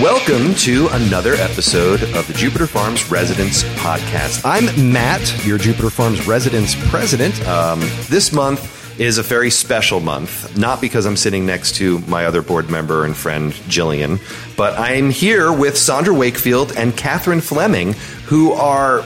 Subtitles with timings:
[0.00, 4.42] Welcome to another episode of the Jupiter Farms Residents Podcast.
[4.44, 7.40] I'm Matt, your Jupiter Farms Residents President.
[7.46, 12.26] Um, this month is a very special month, not because I'm sitting next to my
[12.26, 14.20] other board member and friend, Jillian,
[14.56, 17.92] but I'm here with Sandra Wakefield and Catherine Fleming,
[18.24, 19.02] who are,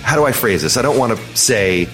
[0.00, 0.78] how do I phrase this?
[0.78, 1.88] I don't want to say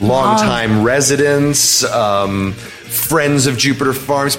[0.00, 4.36] longtime residents, um, friends of Jupiter Farms.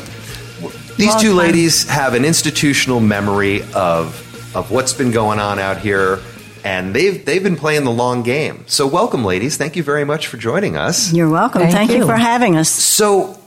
[0.97, 1.37] These two time.
[1.37, 4.23] ladies have an institutional memory of
[4.55, 6.19] of what's been going on out here,
[6.63, 8.63] and they've they've been playing the long game.
[8.67, 9.57] So, welcome, ladies.
[9.57, 11.13] Thank you very much for joining us.
[11.13, 11.61] You're welcome.
[11.61, 11.97] Thank Thank, you.
[11.99, 12.05] you.
[12.05, 12.69] for having us.
[12.69, 13.39] So,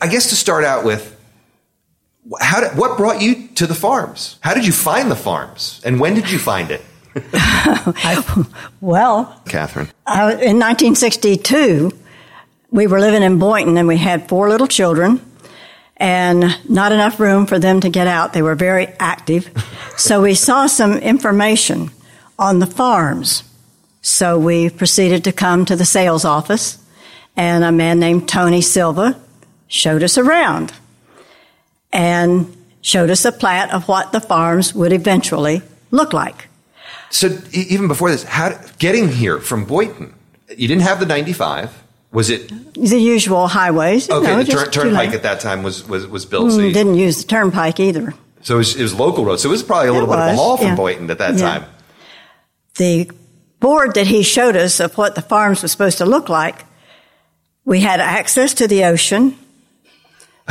[0.00, 1.14] I guess to start out with,
[2.40, 4.38] how did, what brought you to the farms?
[4.40, 6.82] How did you find the farms, and when did you find it,
[8.80, 9.88] Well, Catherine?
[10.06, 11.92] I, in 1962,
[12.70, 15.20] we were living in Boynton and we had four little children
[15.96, 18.32] and not enough room for them to get out.
[18.32, 19.50] They were very active.
[19.96, 21.90] so we saw some information
[22.38, 23.44] on the farms.
[24.02, 26.78] So we proceeded to come to the sales office
[27.36, 29.20] and a man named Tony Silva
[29.66, 30.72] showed us around
[31.92, 36.48] and showed us a plat of what the farms would eventually look like.
[37.14, 40.12] So, even before this, how getting here from Boynton?
[40.48, 41.70] You didn't have the ninety five.
[42.10, 44.10] Was it The usual highways.
[44.10, 44.26] okay?
[44.26, 46.50] know, the two turnpike at that time was was, was built.
[46.52, 48.14] so, Mm, you- didn't use the turnpike either.
[48.42, 49.42] so it, was, it was local roads.
[49.42, 50.74] So it was probably a little It bit of a haul from yeah.
[50.76, 51.40] Boynton at that Yeah.
[51.48, 51.64] time.
[52.76, 53.10] The
[53.60, 56.64] board that he showed us of what the farms were supposed to look like,
[57.64, 59.36] we had access to the ocean.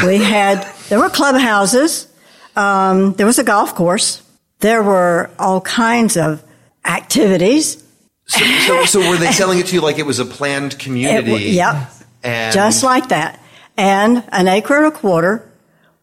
[0.06, 2.08] We had, there were clubhouses.
[2.56, 4.22] Um, there was a golf course.
[4.60, 6.42] There were all kinds of
[6.86, 7.84] activities.
[8.26, 11.32] So, so, so were they selling it to you like it was a planned community?
[11.32, 11.92] w- yep.
[12.24, 13.40] And just like that.
[13.76, 15.50] And an acre and a quarter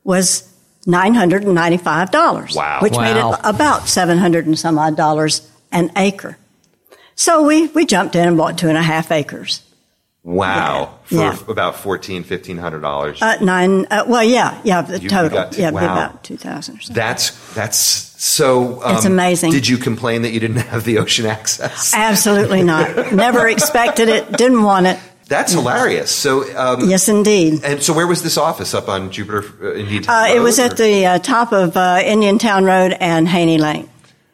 [0.05, 0.43] was
[0.87, 2.57] $995.
[2.57, 2.79] Wow.
[2.83, 6.37] Which made it about 700 and some odd dollars an acre.
[7.15, 9.63] So we, we jumped in and bought two and a half acres.
[10.23, 11.37] Wow, for Yeah.
[11.49, 13.23] about fourteen, fifteen hundred dollars.
[13.23, 15.31] Uh, nine, uh, well, yeah, yeah, the You- you total.
[15.31, 15.93] got to- yeah, it'd be wow.
[15.93, 16.95] about 2000 or something.
[16.95, 17.79] that's that's
[18.19, 18.83] so.
[18.85, 19.51] Um, It's amazing.
[19.53, 21.95] Did you complain that you didn't have the ocean access?
[21.95, 23.13] Absolutely not.
[23.15, 24.99] Never expected it, didn't want it.
[25.29, 26.11] That's hilarious.
[26.11, 27.61] So, um, Yes, indeed.
[27.65, 30.59] and so where was this office up on Jupiter uh, Indian Uh, Town it was
[30.59, 33.89] at the uh, top of uh, Indiantown Road and Haney Lane.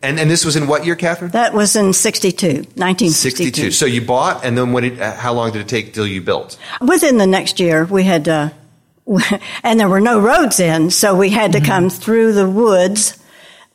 [0.07, 1.31] And and this was in what year, Catherine?
[1.33, 2.47] That was in 62,
[2.77, 3.11] 1962.
[3.13, 3.71] Sixty-two.
[3.71, 4.83] So you bought, and then what?
[4.83, 6.59] Did, uh, how long did it take till you built?
[6.81, 8.51] Within the next year, we had, uh,
[9.63, 13.19] and there were no roads in, so we had to come through the woods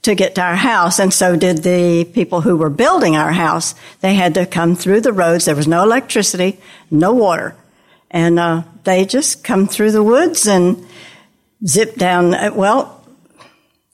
[0.02, 3.76] to get to our house, and so did the people who were building our house.
[4.00, 5.46] They had to come through the roads.
[5.46, 6.60] There was no electricity,
[6.90, 7.56] no water,
[8.10, 10.84] and uh, they just come through the woods and
[11.68, 12.34] zip down.
[12.34, 12.98] uh, Well,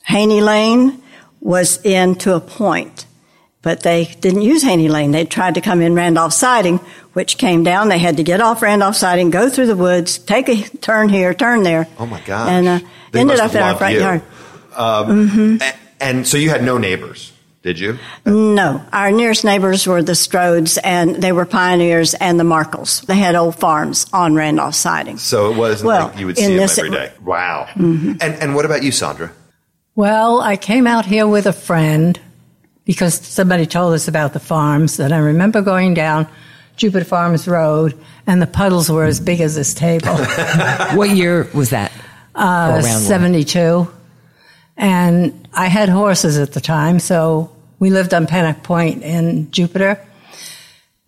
[0.06, 1.04] Haney Lane
[1.40, 3.06] was in to a point,
[3.62, 5.12] but they didn't use Haney Lane.
[5.12, 6.78] They tried to come in Randolph Siding,
[7.14, 7.90] which came down.
[7.90, 11.34] They had to get off Randolph Siding, go through the woods, take a turn here,
[11.34, 11.88] turn there.
[12.00, 12.50] Oh my God!
[12.50, 14.00] And uh, ended up in our front you.
[14.02, 14.22] yard.
[14.76, 17.34] Um, a- and, so you had no neighbors,
[17.64, 17.98] did you?
[18.26, 23.04] No, our nearest neighbors were the Strodes, and they were pioneers, and the Markles.
[23.08, 25.18] They had old farms on Randolph Siding.
[25.18, 27.12] So it wasn't Well, like you would see them every day.
[27.24, 27.68] Wow.
[27.74, 28.12] Mm-hmm.
[28.22, 29.32] And and what about you, Sandra?
[29.98, 32.20] Well, I came out here with a friend
[32.86, 36.28] because somebody told us about the farms, and I remember going down
[36.76, 40.16] Jupiter Farms Road, and the puddles were as big as this table.
[40.96, 41.92] What year was that?
[42.36, 43.92] Uh, Or around 72.
[44.78, 50.00] And I had horses at the time, so we lived on Pennock Point in Jupiter.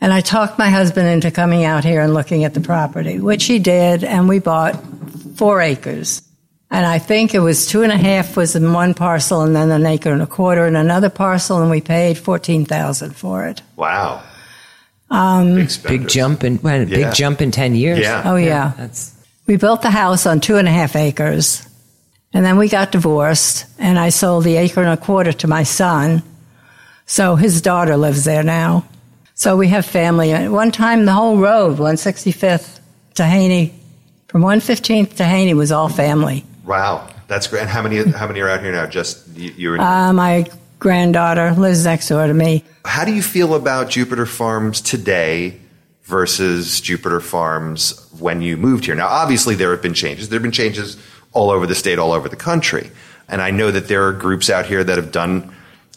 [0.01, 3.45] And I talked my husband into coming out here and looking at the property, which
[3.45, 4.73] he did, and we bought
[5.35, 6.23] four acres.
[6.71, 9.71] And I think it was two and a half was in one parcel, and then
[9.71, 13.61] an acre and a quarter in another parcel, and we paid fourteen thousand for it.
[13.75, 14.21] Wow.
[15.09, 15.69] Um, big.
[15.87, 17.07] Big jump in well, Yeah.
[17.07, 17.99] big jump in ten years.
[17.99, 18.21] Yeah.
[18.25, 18.73] Oh yeah.
[18.77, 19.13] That's
[19.47, 21.65] We built the house on two and a half acres.
[22.31, 25.63] And then we got divorced, and I sold the acre and a quarter to my
[25.63, 26.21] son.
[27.07, 28.85] So his daughter lives there now.
[29.33, 30.31] So we have family.
[30.31, 32.79] At one time, the whole road, 165th
[33.15, 33.73] to Haney,
[34.27, 36.45] from 115th to Haney was all family.
[36.69, 37.09] Wow.
[37.27, 37.61] That's great.
[37.61, 38.85] And how many how many are out here now?
[38.85, 40.45] Just you, you and Uh, my
[40.77, 42.63] granddaughter lives next door to me.
[42.85, 45.59] How do you feel about Jupiter Farms today
[46.03, 48.93] versus Jupiter Farms when you moved here?
[48.93, 50.29] Now, obviously, there have been changes.
[50.29, 50.95] There have been changes
[51.33, 52.91] all over the state, all over the country.
[53.27, 55.51] And I know that there are groups out here that have done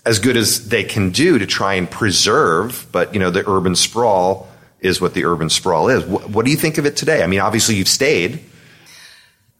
[0.07, 3.77] as good as they can do to try and preserve, but you know, the urban
[3.77, 4.49] sprawl
[4.81, 6.03] is what the urban sprawl is.
[6.07, 7.23] What, what do you think of it today?
[7.23, 8.41] I mean, obviously you've stayed.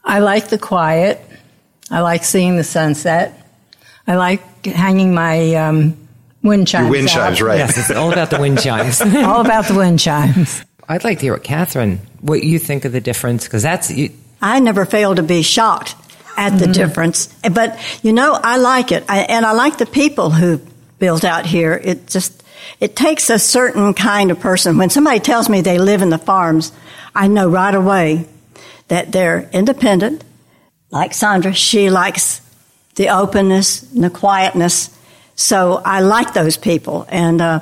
[0.05, 1.21] I like the quiet.
[1.91, 3.39] I like seeing the sunset.
[4.07, 5.97] I like hanging my um,
[6.43, 6.85] wind chimes.
[6.85, 7.15] Your wind out.
[7.15, 7.59] chimes, right?
[7.59, 9.01] Yes, it's all about the wind chimes.
[9.17, 10.65] All about the wind chimes.
[10.89, 14.11] I'd like to hear what Catherine, what you think of the difference, because that's you,
[14.41, 15.95] I never fail to be shocked
[16.37, 17.27] at the difference.
[17.49, 19.05] But, you know, I like it.
[19.09, 20.61] I, and I like the people who
[20.99, 21.81] built out here.
[21.83, 22.43] It just,
[22.81, 24.79] it takes a certain kind of person.
[24.79, 26.73] When somebody tells me they live in the farms,
[27.15, 28.27] I know right away
[28.93, 30.23] that they're independent.
[30.91, 32.43] Like Sandra, she likes
[32.97, 34.91] the openness and the quietness.
[35.35, 37.07] So I like those people.
[37.09, 37.61] And, uh,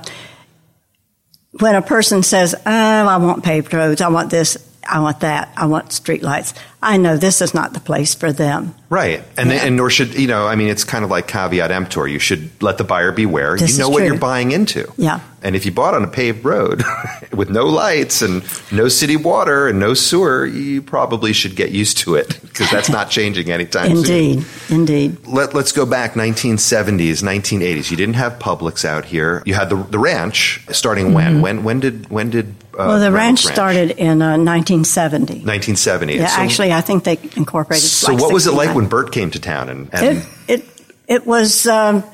[1.53, 5.53] when a person says, "Oh, I want paved roads, I want this, I want that,
[5.57, 8.75] I want streetlights," I know this is not the place for them.
[8.89, 9.23] Right.
[9.37, 12.09] And, and nor should, you know, I mean, it's kind of like caveat emptor.
[12.09, 13.57] You should let the buyer beware.
[13.57, 14.07] This you know what true.
[14.09, 14.91] you're buying into.
[14.97, 15.21] Yeah.
[15.43, 16.83] And if you bought on a paved road
[17.33, 18.43] with no lights and
[18.73, 22.89] no city water and no sewer, you probably should get used to it because that's
[22.91, 23.99] not changing anytime soon.
[23.99, 25.27] Indeed, indeed.
[25.27, 27.91] Let, let's go back 1970s, 1980s.
[27.91, 29.43] You didn't have Publix out here.
[29.47, 31.41] You had the, the ranch starting when?
[31.43, 32.89] When when did when did uh, Mm-hmm.
[32.89, 35.45] Well, the ranch Reynolds started in uh, 1970.
[35.45, 36.17] 1970.
[36.17, 37.87] Yeah, So- actually, I think they incorporated.
[37.87, 39.69] So like what was it like when Burt came to town?
[39.69, 40.65] And, and it it
[41.09, 42.05] it was um,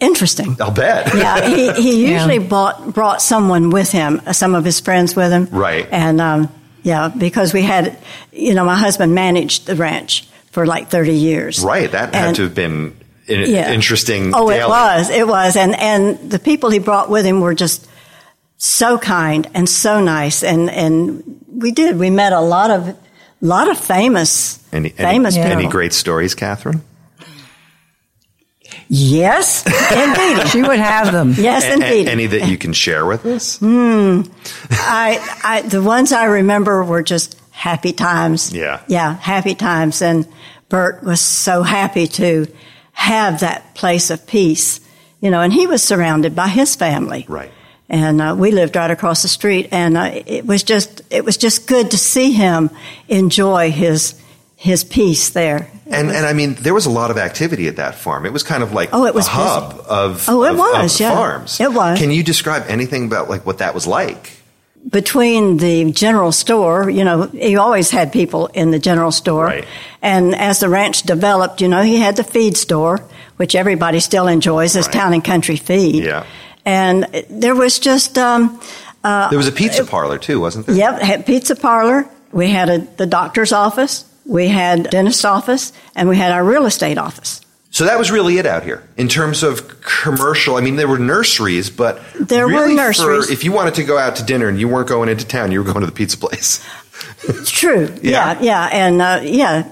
[0.00, 0.56] interesting?
[0.60, 1.14] I'll bet.
[1.14, 2.12] yeah, he, he Yeah.
[2.14, 5.48] usually brought brought someone with him, uh, some of his friends with him.
[5.50, 5.88] Right.
[5.90, 6.52] And um,
[6.82, 7.96] yeah, because we had,
[8.32, 11.62] you know, my husband managed the ranch for like thirty years.
[11.64, 11.90] Right.
[11.90, 12.96] That had to have been
[13.28, 13.72] an yeah.
[13.72, 14.32] interesting.
[14.34, 15.10] Oh, it was.
[15.10, 15.56] It was.
[15.56, 17.88] And and the people he brought with him were just
[18.56, 20.42] so kind and so nice.
[20.44, 21.98] And and we did.
[21.98, 22.96] We met a lot of
[23.40, 25.58] lot of famous Any, famous any, people.
[25.62, 26.82] any great stories, Catherine?
[28.88, 30.48] Yes, indeed.
[30.50, 31.34] She would have them.
[31.36, 32.08] Yes, A- a- indeed.
[32.08, 33.58] any that you can share with us?
[33.58, 34.22] Hmm.
[34.70, 38.52] I, I, the ones I remember were just happy times.
[38.52, 38.82] Yeah.
[38.88, 40.02] Yeah, happy times.
[40.02, 40.26] And
[40.68, 42.46] Burt was so happy to
[42.92, 44.80] have that place of peace,
[45.20, 47.24] you know, and he was surrounded by his family.
[47.28, 47.50] Right.
[47.88, 51.36] And uh, we lived right across the street, and uh, it was just it was
[51.36, 52.70] just good to see him
[53.08, 54.14] enjoy his
[54.56, 55.70] his peace there.
[55.86, 58.24] And and I mean, there was a lot of activity at that farm.
[58.24, 60.94] It was kind of like Oh, it was a hub of Oh, it of- was,
[60.94, 61.10] of yeah.
[61.14, 61.60] farms.
[61.60, 61.98] It was.
[61.98, 64.30] Can you describe anything about like what that was like?
[64.90, 69.46] between the general store, you know, he always had people in the general store.
[69.46, 69.64] Right.
[70.02, 72.98] And as the ranch developed, you know, he had the feed store,
[73.38, 74.92] which everybody still enjoys as Right.
[74.92, 76.04] town and country feed.
[76.04, 76.26] Yeah.
[76.64, 78.60] And there was just, um,
[79.02, 80.76] There was a pizza parlor too, wasn't there?
[80.76, 82.08] yep, had pizza parlor.
[82.32, 84.04] We had a, the doctor's office.
[84.26, 87.40] We had dentist's office and we had our real estate office.
[87.70, 90.54] So that was really it out here in terms of commercial.
[90.56, 93.26] I mean, there were nurseries, but There were nurseries.
[93.26, 95.50] For, if you wanted to go out to dinner and you weren't going into town,
[95.50, 96.64] you were going to the pizza place.
[97.24, 97.92] It's true.
[98.02, 98.38] Yeah.
[98.40, 99.68] Yeah, yeah, and uh, yeah,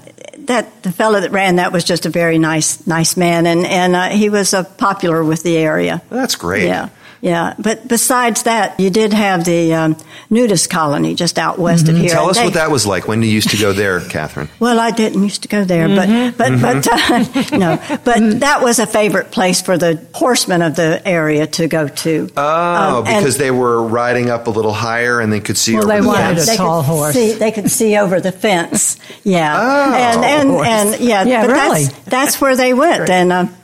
[0.47, 3.95] that the fellow that ran that was just a very nice, nice man, and and
[3.95, 6.03] uh, he was uh, popular with the area.
[6.11, 6.65] That's great.
[6.65, 6.89] Yeah,
[7.23, 7.55] yeah.
[7.59, 9.97] But besides that, you did have the um,
[10.29, 12.07] nudist colony just out west of here.
[12.09, 12.13] Mm-hmm.
[12.15, 14.49] Tell us they- what that was like when you used to go there, Catherine.
[14.59, 16.37] Well, I didn't used to go there, Mm-hmm.
[16.37, 20.77] but but but uh, no, but that was a favorite place for the horsemen of
[20.77, 22.29] the area to go to.
[22.37, 25.85] Oh, Um, because they were riding up a little higher and they could see Well,
[25.85, 26.43] over they the wanted fence.
[26.49, 27.15] a they tall horse.
[27.15, 28.97] See, they could see over the fence.
[29.25, 29.95] Yeah, Oh.
[29.95, 30.51] and and,
[30.95, 31.85] and yeah, Yeah, but really.
[31.85, 33.09] that's that's where they went.
[33.09, 33.55] And um,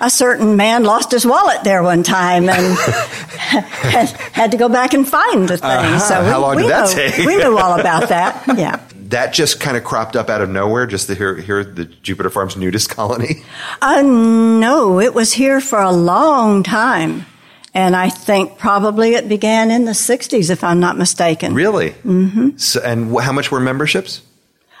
[0.00, 5.08] a certain man lost his wallet there one time and had, to go back and
[5.08, 5.70] find the thing.
[5.70, 5.98] Uh-huh.
[5.98, 7.26] So we, How long we did that know, take?
[7.26, 8.44] We knew all about that.
[8.56, 8.80] Yeah.
[9.10, 12.30] That just kind of cropped up out of nowhere, just to hear, hear the Jupiter
[12.30, 13.44] Farms nudist colony.
[13.80, 17.26] Uh, no, it was here for a long time.
[17.72, 21.54] And I think probably it began in the 60s, if I'm not mistaken.
[21.54, 21.90] Really?
[21.90, 22.56] Mm-hmm.
[22.56, 24.22] So, and how much were memberships?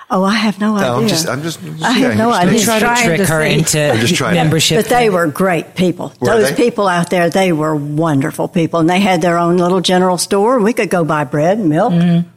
[0.08, 0.88] Oh, I have no idea.
[0.88, 2.52] No, I'm just, I'm just, just I have yeah, no idea.
[2.52, 3.58] We He's try to trick to her see.
[3.58, 4.84] into I'm just trying membership.
[4.84, 6.12] But they were great people.
[6.20, 6.56] Were Those they?
[6.56, 8.78] people out there, they were wonderful people.
[8.78, 10.60] And they had their own little general store.
[10.60, 11.92] We could go buy bread, and milk.
[11.92, 12.28] Mm-hmm.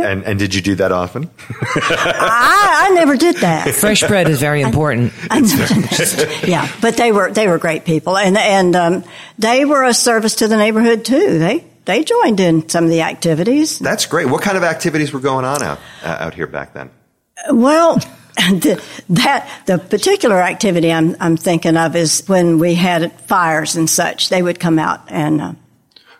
[0.00, 1.30] And, and did you do that often?
[1.60, 3.68] I, I never did that.
[3.68, 5.12] Fresh bread is very important.
[5.30, 9.04] I never yeah, but they were they were great people, and and um,
[9.38, 11.38] they were a service to the neighborhood too.
[11.38, 13.78] They they joined in some of the activities.
[13.78, 14.28] That's great.
[14.28, 16.90] What kind of activities were going on out uh, out here back then?
[17.50, 17.96] Well,
[18.36, 23.88] the, that the particular activity I'm I'm thinking of is when we had fires and
[23.88, 24.28] such.
[24.28, 25.52] They would come out and uh,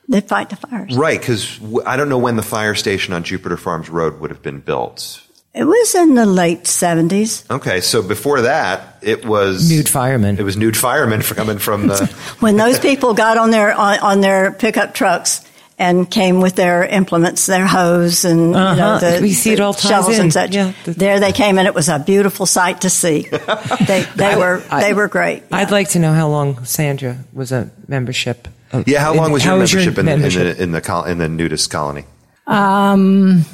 [0.08, 0.94] they'd fight the fires.
[0.96, 4.42] Right, because I don't know when the fire station on Jupiter Farms Road would have
[4.42, 5.22] been built.
[5.54, 7.44] It was in the late seventies.
[7.50, 10.38] Okay, so before that, it was Nude firemen.
[10.38, 12.06] It was nude firemen coming from the.
[12.40, 15.44] when those people got on their on, on their pickup trucks
[15.82, 18.98] and came with their implements, their hose and you know, Uh-huh.
[19.00, 20.22] the, We see it all ties shovels in.
[20.22, 20.54] and such.
[20.54, 23.28] Yeah, there they came, and it was a beautiful sight to see.
[23.86, 25.42] they they were I- they were great.
[25.50, 28.48] I'd like to know how long Sandra was a membership.
[28.72, 30.40] of- Yeah, how long was your how membership, in, membership?
[30.42, 32.04] in the in the col- in the nudist colony?
[32.46, 33.44] Um,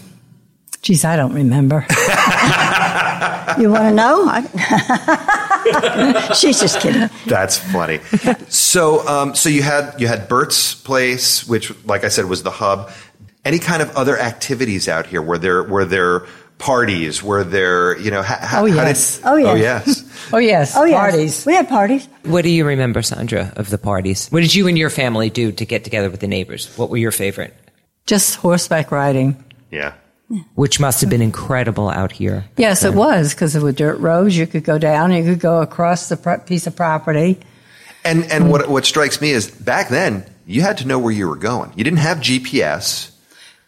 [0.82, 1.86] geez, I don't remember.
[3.58, 4.22] You want to know?
[4.28, 4.44] I,
[6.34, 7.08] she's just kidding.
[7.26, 8.00] That's funny.
[8.48, 12.50] so, um, so you had you had Burt's place, which, like I said, was the
[12.50, 12.90] hub.
[13.44, 15.22] Any kind of other activities out here?
[15.22, 16.26] Were there were there
[16.58, 17.22] parties?
[17.22, 18.22] Were there you know?
[18.22, 19.20] Ha, ha, Oh, how did- yes.
[19.24, 19.48] Oh, yes.
[19.48, 20.04] Oh yes.
[20.30, 21.46] Oh yes, Oh yeah, parties.
[21.46, 22.06] We had parties.
[22.24, 24.28] What do you remember, Sandra, of the parties?
[24.28, 26.76] What did you and your family do to get together with the neighbors?
[26.76, 27.54] What were your favorite?
[28.04, 29.42] Just horseback riding.
[29.70, 29.94] yeah.
[30.54, 32.44] Which must have been incredible out here.
[32.58, 34.36] Yes, it was because there were dirt roads.
[34.36, 35.10] You could go down.
[35.12, 37.40] You could go across the pro- piece of property.
[38.04, 41.28] And and what what strikes me is back then you had to know where you
[41.28, 41.72] were going.
[41.76, 43.10] You didn't have GPS.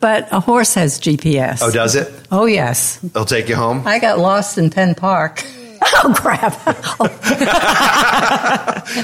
[0.01, 1.61] But a horse has GPS.
[1.63, 2.11] Oh, does it?
[2.33, 3.05] Oh, yes.
[3.05, 3.87] It'll take you home.
[3.87, 5.45] I got lost in Penn Park.
[5.83, 6.53] Oh crap!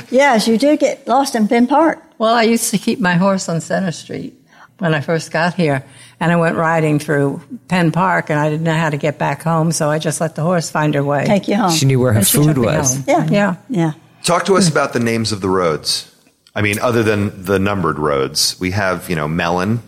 [0.10, 2.02] yes, you did get lost in Penn Park.
[2.18, 4.38] Well, I used to keep my horse on Center Street
[4.78, 5.84] when I first got here.
[6.18, 9.42] And I went riding through Penn Park and I didn't know how to get back
[9.42, 11.26] home, so I just let the horse find her way.
[11.26, 11.70] Take you home.
[11.70, 13.06] She knew where her And food was.
[13.06, 13.26] Yeah.
[13.28, 13.56] Yeah.
[13.68, 13.92] Yeah.
[14.22, 16.10] Talk to us about the names of the roads.
[16.54, 19.82] I mean, other than the numbered roads, we have you know Mellon.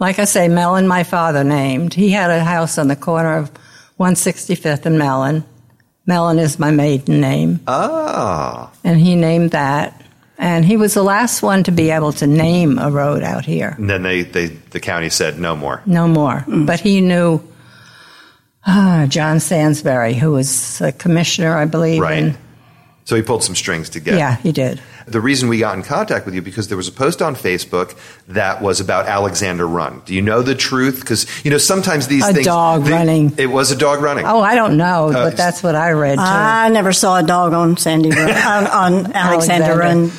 [0.00, 1.94] Like I say, Mellon, my father named.
[1.94, 3.50] He had a house on the corner of
[4.00, 5.44] 165th and Mellon.
[6.06, 7.60] Mellon is my maiden name.
[7.68, 10.02] Ah, And he named that.
[10.40, 13.74] And he was the last one to be able to name a road out here.
[13.76, 15.82] and then they, they the county said no more.
[15.84, 16.44] No more.
[16.48, 17.42] But he knew
[18.66, 22.00] ah, John Sansbury, who was a commissioner, I believe.
[22.00, 22.24] Right.
[22.24, 22.38] And,
[23.04, 24.18] So he pulled some strings together.
[24.18, 24.80] yeah, he did.
[25.08, 27.96] The reason we got in contact with you because there was a post on Facebook
[28.28, 30.02] that was about Alexander Run.
[30.04, 31.00] Do you know the truth?
[31.00, 32.46] Because you know sometimes these A things.
[32.46, 33.32] dog they- running.
[33.36, 34.26] It was a dog running.
[34.26, 36.20] Oh, I don't know, Uh, but that's what I read too.
[36.24, 40.12] I never saw a dog on Sandy Run, on, on Alexander Run.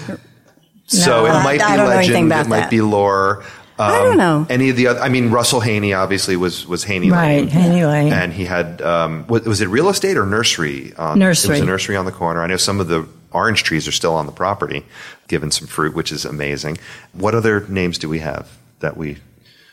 [0.88, 2.26] so no, it I- might I be don't know legend.
[2.28, 2.70] about It might that.
[2.70, 3.44] be lore.
[3.82, 4.46] Um, I don't know.
[4.50, 5.00] any of the other.
[5.00, 7.48] I mean, Russell Haney obviously was was Haney Right, Lane.
[7.48, 8.14] Haney Lane.
[8.14, 10.94] and he had um, was, was it real estate or nursery?
[10.98, 11.52] On, It Nursery.
[11.52, 12.42] was a nursery on the corner.
[12.42, 14.86] I know some of the orange trees are still on the property,
[15.28, 16.78] giving some fruit, which is amazing.
[17.14, 18.48] What other names do we have
[18.82, 19.18] that we?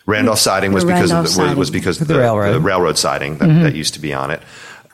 [0.06, 1.80] Randolph siding was The because Randolph of the, was- was siding.
[1.80, 2.52] because of The the, railroad.
[2.54, 4.40] the railroad siding that, that used to be on it.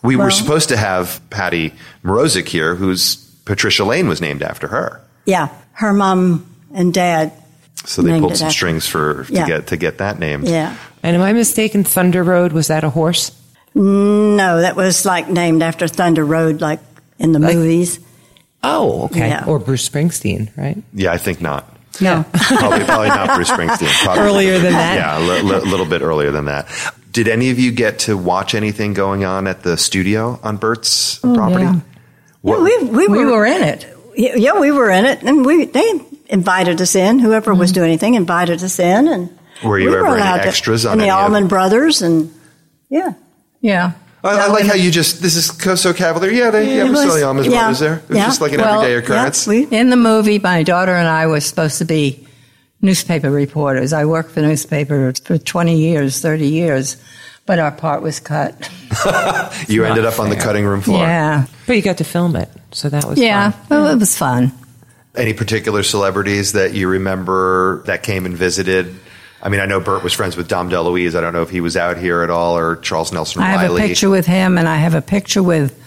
[0.03, 1.73] We were supposed to have Patty
[2.05, 5.01] Morozik here, whose Patricia Lane was named after her.
[5.25, 6.45] Yeah, her mom
[6.75, 7.33] and dad.
[7.87, 9.47] So they pulled it some after- strings for to Yeah.
[9.47, 10.49] get to get that named.
[10.49, 10.75] Yeah.
[11.03, 11.85] And am I mistaken?
[11.85, 13.33] Thunder Road was that a horse?
[13.75, 16.81] No, that was like named after Thunder Road, like
[17.19, 17.99] in the Like- movies.
[18.63, 19.29] Oh, okay.
[19.29, 19.45] Yeah.
[19.47, 20.79] Or Bruce Springsteen, right?
[20.95, 21.69] Yeah, I think not.
[22.01, 22.25] No.
[22.33, 23.93] Probably, probably not Bruce Springsteen.
[24.05, 24.95] Probably, Earlier than that?
[24.97, 26.67] Yeah, a li- li- little bit earlier than that.
[27.13, 31.21] Did any of you get to watch anything going on at the studio on Burt's
[31.23, 31.65] oh, property?
[31.65, 31.81] yeah.
[32.41, 33.87] What- we, we, we were, were in it.
[34.17, 36.01] Yeah, yeah, we were in it, and we they
[36.35, 37.19] invited us in.
[37.21, 37.75] Whoever was mm-hmm.
[37.77, 40.93] doing anything invited us in, and Were you we ever any allowed to- extras on
[40.93, 42.31] and the any of- Allman Brothers, and
[42.91, 43.15] yeah,
[43.63, 43.93] Yeah.
[44.23, 46.33] I, I like how you just this is co- so cavalier.
[46.33, 47.97] Yeah, they, yeah, It we saw was- the Almonds yeah, brothers there.
[47.97, 48.25] It was yeah.
[48.27, 49.47] just like an Well, everyday occurrence.
[49.47, 52.27] yeah, In the movie, my daughter and I were supposed to be
[52.81, 53.93] newspaper reporters.
[53.93, 56.97] I worked for newspapers for 20 years, 30 years,
[57.47, 58.53] but our part was cut.
[59.69, 61.01] you ended up on the cutting room floor.
[61.05, 61.47] Yeah.
[61.67, 63.51] But you got to film it, so that was Yeah.
[63.51, 63.67] fun.
[63.69, 64.53] Well, it was fun.
[65.17, 68.95] Any particular celebrities that you remember that came and visited?
[69.41, 71.15] I mean, I know Burt was friends with Dom DeLuise.
[71.15, 73.71] I don't know if he was out here at all or Charles Nelson I have
[73.71, 75.79] a picture with him, and I have a picture with,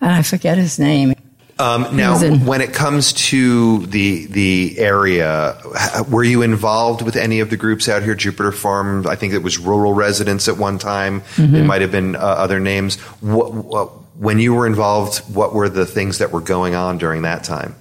[0.00, 1.14] and I forget his name.
[1.58, 5.60] Um, now, in- when it comes to the the area,
[6.08, 8.14] were you involved with any of the groups out here?
[8.14, 11.20] Jupiter Farm, I think it was Rural Residents at one time.
[11.20, 11.56] Mm-hmm.
[11.56, 12.96] It might have been uh, other names.
[13.20, 17.22] What, what, when you were involved, what were the things that were going on during
[17.22, 17.74] that time?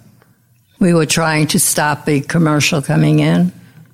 [0.80, 3.52] We were trying to stop the commercial coming in.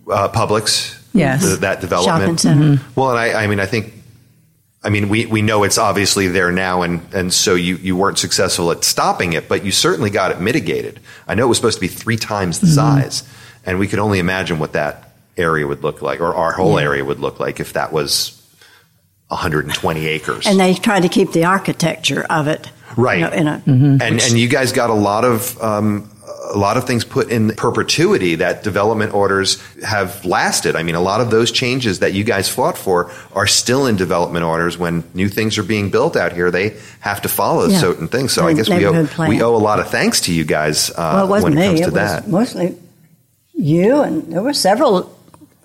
[0.09, 1.43] Uh, Publix, Yes.
[1.43, 2.21] th- that development.
[2.21, 2.81] shopping center.
[2.95, 3.93] Well, and I, I mean, I think,
[4.83, 8.19] I mean, we, we know it's obviously there now, and, and so you, you weren't
[8.19, 10.99] successful at stopping it, but you certainly got it mitigated.
[11.27, 13.23] I know it was supposed to be three times the size,
[13.65, 17.03] and we could only imagine what that area would look like, or our whole area
[17.03, 18.39] would look like if that was
[19.29, 20.45] 120 acres.
[20.45, 23.19] and they tried to keep the architecture of it, Right.
[23.19, 26.09] You know, in a, and and you guys got a lot of um,
[26.53, 30.75] a lot of things put in perpetuity that development orders have lasted.
[30.75, 33.95] I mean, a lot of those changes that you guys fought for are still in
[33.95, 34.77] development orders.
[34.77, 37.79] When new things are being built out here, they have to follow Yeah.
[37.79, 38.33] certain things.
[38.33, 39.29] So I guess we owe, plan.
[39.29, 41.71] we owe a lot of thanks to you guys uh, well, it wasn't when it
[41.73, 41.79] me.
[41.79, 42.27] comes to it that.
[42.27, 42.77] mostly
[43.53, 45.11] you, and there were several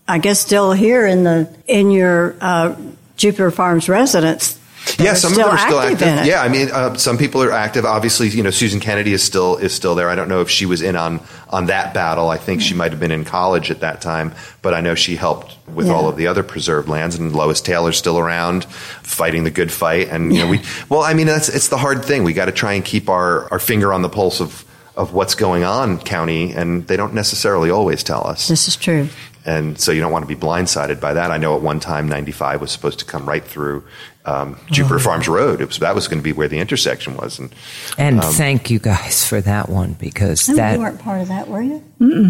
[0.06, 2.74] I guess, still here in the in your uh,
[3.16, 4.58] Jupiter Farms residence.
[4.98, 6.26] Yeah, some of them are still in active.
[6.26, 7.84] Yeah, I mean, uh, some people are active.
[7.84, 10.08] Obviously, you know, Susan Kennedy is still is still there.
[10.08, 11.20] I don't know if she was in on
[11.50, 12.28] on that battle.
[12.30, 14.32] I think she might have been in college at that time,
[14.62, 15.92] but I know she helped with Yeah.
[15.94, 17.16] all of the other preserved lands.
[17.16, 20.08] And Lois Taylor's still around, fighting the good fight.
[20.08, 22.24] And you know, we well, I mean, that's it's the hard thing.
[22.24, 24.64] We got to try and keep our our finger on the pulse of
[24.96, 28.48] of what's going on county, and they don't necessarily always tell us.
[28.48, 29.08] This is true.
[29.46, 31.30] and so you don't want to be blindsided by that.
[31.30, 33.84] I know at one time, 95 was supposed to come right through
[34.26, 35.60] um, Jupiter Farms Road.
[35.60, 37.50] It was that was going to be where the intersection was, and
[37.98, 41.28] And Um, thank you guys for that one because No, that you weren't part of
[41.28, 41.82] that, were you?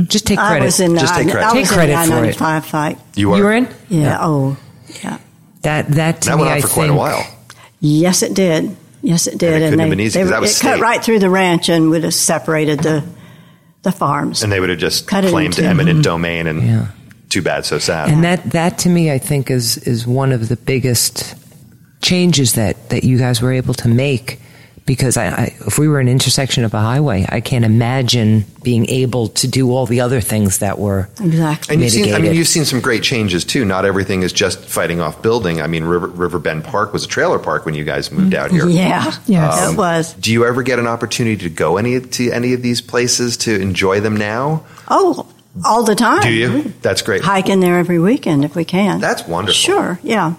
[0.09, 0.49] just take credit.
[0.49, 0.65] I credit.
[0.67, 1.47] was in the Just take credit.
[1.49, 2.65] I Take credit in the for it.
[2.65, 2.99] Fight.
[3.17, 4.19] you were, you were in Yeah.
[4.21, 4.57] Oh,
[5.03, 5.19] yeah.
[5.63, 5.89] that.
[5.89, 7.27] That to that me, went on I for think, quite a while.
[7.81, 8.77] Yes, it did.
[9.03, 9.55] Yes, it did.
[9.55, 11.03] And it couldn't they, have been easy they 'cause were- that was it cut right
[11.03, 13.03] through the ranch and would have separated the
[13.83, 14.43] the farms.
[14.43, 16.87] And they would have just Cut it claimed into- eminent domain, and Yeah.
[17.31, 18.11] too bad, so sad.
[18.11, 21.35] And that that to me, I think is is one of the biggest
[22.03, 24.41] changes that that you guys were able to make.
[24.87, 28.89] Because I, I, if we were an intersection of a highway, I can't imagine being
[28.89, 31.75] able to do all the other things that were exactly.
[31.75, 33.65] And you've seen, I mean, you've seen some great changes too.
[33.65, 35.61] Not everything is just fighting off building.
[35.61, 38.67] I mean, River, Bend Park was a trailer park when you guys moved out here.
[38.69, 39.13] Yeah.
[39.27, 39.63] Yes.
[39.63, 40.15] it um, was.
[40.15, 43.61] Do you ever get an opportunity to go any to any of these places to
[43.61, 44.65] enjoy them now?
[44.89, 45.29] Oh,
[45.65, 46.23] all the time.
[46.23, 46.73] Do you?
[46.83, 47.23] That's great.
[47.23, 49.01] Hike in there every weekend if we can.
[49.01, 49.55] That's wonderful.
[49.55, 50.01] Sure.
[50.03, 50.35] Yeah.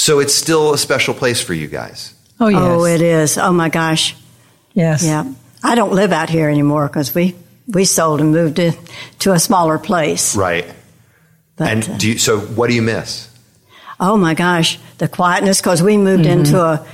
[0.00, 2.14] So it's still a special place for you guys.
[2.40, 2.60] Oh, yes.
[2.62, 3.36] Oh, it is.
[3.36, 4.16] Oh my gosh.
[4.72, 5.04] Yes.
[5.04, 5.30] Yeah.
[5.62, 7.34] I don't live out here anymore because we
[7.68, 8.72] we sold and moved in
[9.18, 10.34] to a smaller place.
[10.34, 10.64] Right.
[11.56, 13.28] But, uh, and do you, so what do you miss?
[14.00, 16.86] oh my gosh, the quietness because we moved into a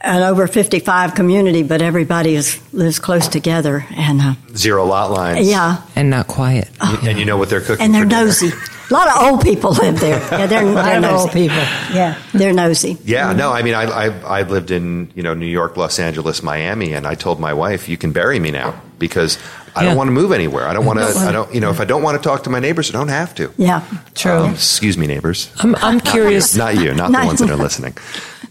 [0.00, 5.10] an over fifty five community, but everybody is lives close together, and uh, Zero lot
[5.10, 5.48] lines.
[5.50, 6.68] yeah, and not quiet.
[6.80, 8.50] And you know what they're cooking and they're for nosy.
[8.90, 10.18] A lot of old people live there.
[10.18, 11.14] Yeah, they're, they're nosy.
[11.22, 11.56] old people.
[11.94, 12.98] Yeah, they're nosy.
[13.04, 16.42] Yeah, no, I mean, I, I I lived in you know New York, Los Angeles,
[16.42, 19.38] Miami, and I told my wife, "You can bury me now because
[19.76, 19.88] I Yeah.
[19.90, 20.66] don't want to move anywhere.
[20.66, 21.04] I don't want to.
[21.28, 23.08] I don't, you know, if I don't want to talk to my neighbors, I don't
[23.08, 23.52] have to.
[23.56, 23.84] Yeah,
[24.16, 24.32] True.
[24.32, 25.50] Um, excuse me, neighbors.
[25.60, 26.56] I'm, I'm curious.
[26.56, 27.96] Not you, not the ones that are listening.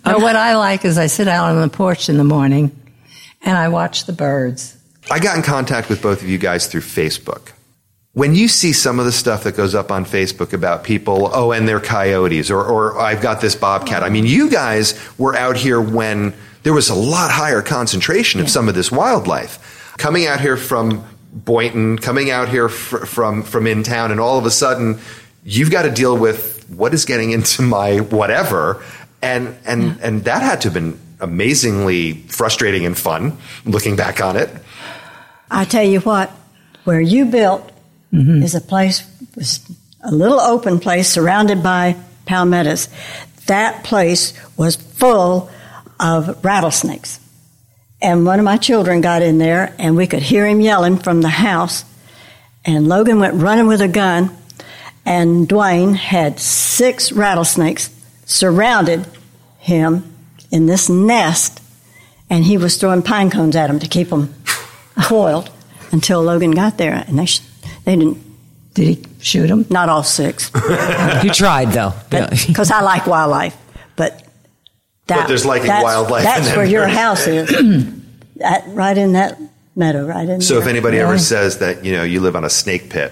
[0.06, 2.72] Now, what I like is I sit out on the porch in the morning
[3.42, 4.78] and I watch the birds.
[5.12, 7.52] I got in contact with both of you guys through Facebook.
[8.14, 11.52] When you see some of the stuff that goes up on Facebook about people, oh,
[11.52, 14.02] and they're coyotes, or, or I've got this bobcat.
[14.02, 18.50] I mean, you guys were out here when there was a lot higher concentration of
[18.50, 19.94] some of this wildlife.
[19.98, 24.40] Coming out here from Boynton, coming out here fr- from, from in town, and all
[24.40, 25.00] of a sudden,
[25.44, 28.84] you've got to deal with what is getting into my whatever.
[29.22, 34.36] And, and, and that had to have been amazingly frustrating and fun looking back on
[34.36, 34.50] it.
[35.52, 36.32] I tell you what,
[36.86, 37.72] where you built
[38.14, 38.42] Mm-hmm.
[38.42, 39.04] is a place
[39.36, 39.60] was
[40.02, 41.96] a little open place surrounded by
[42.26, 42.88] palmettos.
[43.46, 45.50] That place was full
[46.00, 47.20] of rattlesnakes.
[48.02, 51.22] And one of my children got in there and we could hear him yelling from
[51.22, 51.84] the house.
[52.66, 54.36] And Logan went running with a gun
[55.06, 57.90] and Dwayne had six rattlesnakes
[58.26, 59.06] surrounded
[59.60, 60.16] him
[60.52, 61.62] in this nest
[62.30, 64.34] and he was throwing pine cones at them to keep them
[65.02, 65.50] coiled
[65.92, 67.42] until Logan got there, and they sh-
[67.90, 68.18] they didn't.
[68.76, 69.66] Did he shoot them?
[69.70, 70.52] Not all six,
[71.24, 71.94] You tried though.
[72.12, 72.30] Yeah.
[72.48, 73.58] because I like wildlife,
[73.96, 74.24] but
[75.08, 77.50] that, But there's liking that's- wildlife That's and then where your house is,
[78.36, 79.40] that, right in that
[79.76, 80.40] meadow, right in.
[80.42, 80.70] So if there.
[80.70, 83.12] anybody ever says that you know you live on a snake pit,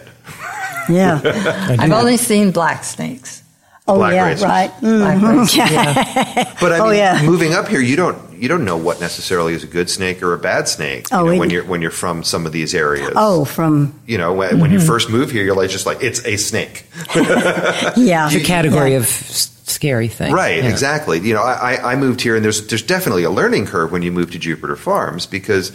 [0.90, 1.20] yeah,
[1.80, 3.42] I've only seen black snakes.
[3.88, 4.44] Oh Black yeah, races.
[4.44, 4.72] right.
[4.82, 5.40] Black Mhm.
[5.40, 6.54] races, yeah.
[6.60, 7.22] but I Oh, mean, yeah.
[7.24, 10.34] moving up here, you don't you don't know what necessarily is a good snake or
[10.34, 11.10] a bad snake.
[11.12, 13.14] You Oh, know, we- when you're when you're from some of these areas.
[13.16, 16.24] Oh, from you know when, when you first move here, you're like just like it's
[16.26, 18.98] a snake, yeah, the category Yeah.
[18.98, 20.32] of scary thing.
[20.34, 20.58] right?
[20.64, 20.70] Yeah.
[20.70, 21.20] Exactly.
[21.20, 24.02] You know, I, I- I moved here, and there's there's definitely a learning curve when
[24.02, 25.72] you move to Jupiter Farms because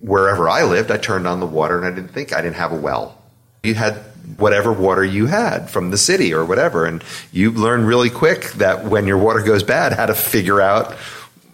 [0.00, 2.72] wherever I lived, I turned on the water, and I didn't think I didn't have
[2.72, 3.17] a well.
[3.62, 3.94] You had
[4.36, 8.84] whatever water you had from the city or whatever, and you learn really quick that
[8.84, 10.94] when your water goes bad, how to figure out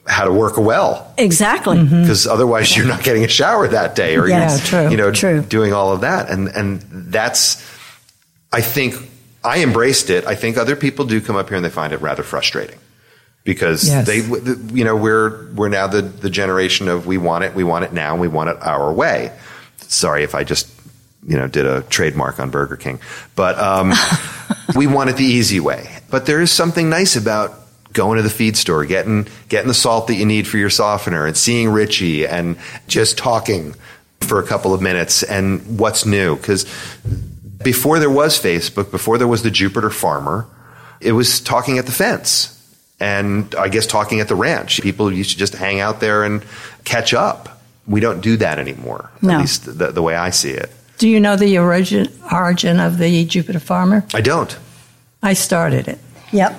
[0.06, 1.14] how to work a well.
[1.16, 1.78] Exactly.
[1.78, 2.02] Mm-hmm.
[2.02, 5.10] because otherwise you're not getting a shower that day or Yeah, you're, true, you know
[5.12, 5.40] true.
[5.42, 6.28] doing all of that.
[6.30, 7.56] And and that's
[8.52, 8.94] I think
[9.42, 10.26] I embraced it.
[10.26, 12.78] I think other people do come up here and they find it rather frustrating.
[13.44, 14.06] Because Yes.
[14.06, 14.18] they
[14.76, 17.92] you know we're we're now the the generation of we want it we want it
[17.94, 19.32] now and we want it our way.
[19.78, 20.68] Sorry if I just
[21.26, 22.98] you know did a trademark on Burger King
[23.34, 23.92] but um,
[24.76, 28.30] we want it the easy way but there is something nice about going to the
[28.30, 32.26] feed store, getting getting the salt that you need for your softener, and seeing Richie,
[32.26, 33.74] and just talking
[34.20, 36.64] for a couple of minutes, and what's new because
[37.62, 40.46] before there was Facebook, before there was the Jupiter Farmer,
[41.00, 42.50] it was talking at the fence.
[43.00, 44.80] And I guess talking at the ranch.
[44.80, 46.44] People used to just hang out there and
[46.84, 47.60] catch up.
[47.86, 49.10] We don't do that anymore.
[49.20, 49.34] No.
[49.34, 50.70] At least the, the way I see it.
[50.98, 54.04] Do you know the origin, origin of the Jupiter Farmer?
[54.14, 54.56] I don't.
[55.22, 55.98] I started it.
[56.32, 56.54] Yep.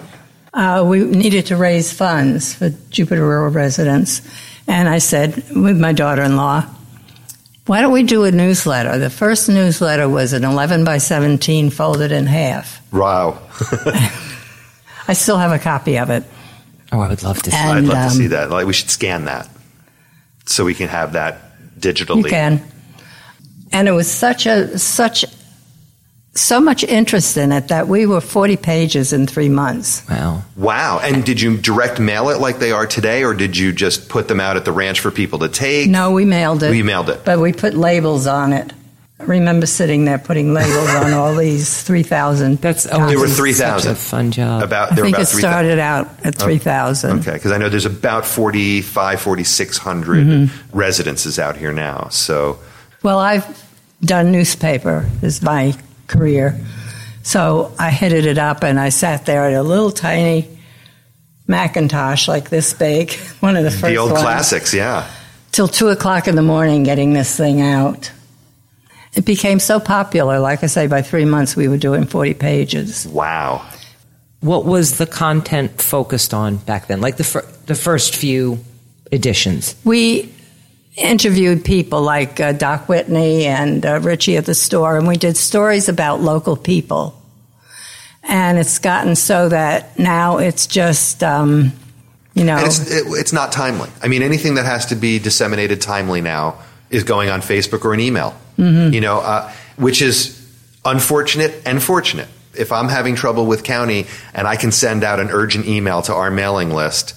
[0.53, 4.21] Uh, we needed to raise funds for Jupiter rural residents.
[4.67, 6.65] And I said, with my daughter in law,
[7.65, 8.97] why don't we do a newsletter?
[8.97, 12.81] The first newsletter was an 11 by 17 folded in half.
[12.93, 13.39] Wow.
[15.07, 16.23] I still have a copy of it.
[16.91, 17.57] Oh, I would love to see.
[17.57, 18.49] And- I'd love um, to see that.
[18.49, 19.49] Like we should scan that
[20.45, 22.23] so we can have that digitally.
[22.23, 22.71] You can.
[23.75, 25.25] And it was such a such
[26.33, 30.03] so much interest in it that we were 40 pages in three months.
[30.09, 30.43] Wow.
[30.57, 30.99] Wow.
[31.01, 34.27] And did you direct mail it like they are today, or did you just put
[34.27, 35.89] them out at the ranch for people to take?
[35.89, 36.71] No, we mailed it.
[36.71, 37.23] We mailed it.
[37.23, 38.73] But we put labels on it.
[39.17, 42.57] I remember sitting there putting labels on all these 3,000.
[42.61, 43.07] That's copies.
[43.07, 43.79] There were always 3,000.
[43.81, 44.61] Such a fun job.
[44.61, 45.39] About I there were think about it 3,000.
[45.39, 47.19] started out at 3,000.
[47.19, 50.77] Okay, because I know there's about 45, 4,600 Mm-hmm.
[50.77, 52.09] residences out here now.
[52.09, 52.59] So,
[53.03, 53.45] Well, I've
[54.01, 55.73] done newspaper is my
[56.07, 56.59] career.
[57.23, 60.47] So I headed it up and I sat there at a little tiny
[61.47, 65.09] Macintosh like this big, one of the first the old ones, classics, yeah.
[65.51, 68.11] till two o'clock in the morning getting this thing out.
[69.15, 70.39] It became so popular.
[70.39, 73.07] Like I say, by three months we were doing 40 pages.
[73.07, 73.65] Wow.
[74.41, 77.01] what was the content focused on back then?
[77.01, 78.59] Like the fir- the first few
[79.11, 79.75] editions.
[79.83, 80.31] We
[80.97, 85.37] interviewed people like uh, Doc Whitney and uh, Richie at the store, and we did
[85.37, 87.21] stories about local people.
[88.23, 91.71] And it's gotten so that now it's just, um,
[92.33, 93.89] you know, And it's, it, it's not timely.
[94.01, 96.57] I mean, anything that has to be disseminated timely now
[96.89, 98.93] is going on Facebook or an email, Mm-hmm.
[98.93, 100.41] you know, uh, which is
[100.85, 102.29] unfortunate and fortunate.
[102.57, 106.13] If I'm having trouble with county and I can send out an urgent email to
[106.13, 107.13] our mailing list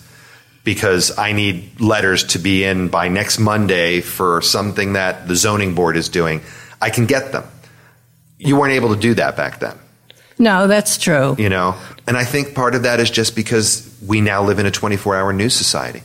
[0.68, 5.74] because I need letters to be in by next Monday for something that the zoning
[5.74, 6.42] board is doing,
[6.78, 7.44] I can get them.
[8.36, 9.78] You weren't able to do that back then.
[10.38, 11.36] No, that's true.
[11.38, 11.74] you know?
[12.06, 15.16] And i think part of that is just because we now live in a 24
[15.16, 16.02] hour news society.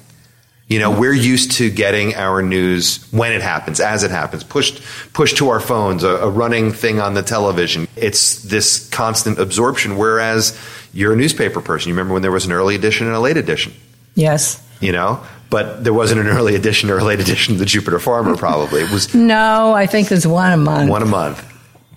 [0.69, 4.81] You know we're used to getting our news when it happens as it happens pushed
[5.11, 7.89] pushed to our phones a, a running thing on the television.
[7.97, 10.57] It's this constant absorption whereas
[10.93, 11.89] you're a newspaper person.
[11.89, 13.73] You remember when there was an early edition and a late edition
[14.15, 14.61] Yes.
[14.79, 17.99] you know but there wasn't an early edition or a late edition of the jupiter
[17.99, 20.89] farmer probably it was No, I think there's one a month.
[20.89, 21.43] one a month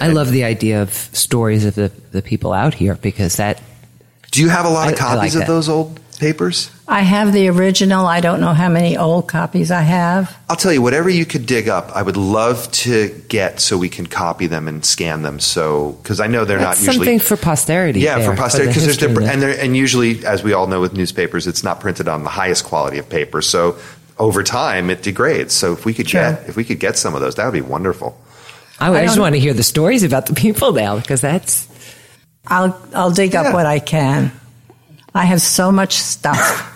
[0.01, 3.63] I love the idea of stories of the, the people out here because that
[4.31, 5.47] do you have a lot of I- I like copies of that.
[5.49, 8.07] those old papers I have the original.
[8.07, 10.37] I don't know how many old copies I have.
[10.49, 13.89] I'll tell you, whatever you could dig up, I would love to get so we
[13.89, 15.41] can copy them and scan them.
[15.41, 17.07] So, because I know they're that's not usually.
[17.19, 18.01] something for posterity.
[18.01, 20.69] yeah, there, for posterity, the because there's different, and and, and usually, as we all
[20.69, 23.43] know with newspapers, it's not printed on the highest quality of paper.
[23.43, 23.77] So,
[24.19, 25.55] over time, it degrades.
[25.55, 26.21] So, if we could Sure.
[26.35, 28.17] get, if we could get some of those, that would be wonderful.
[28.79, 31.67] I, I just want to hear the stories about the people now because that's
[32.47, 33.43] I'll I'll dig Yeah.
[33.43, 34.31] up what I can.
[35.15, 36.75] I have so much stuff.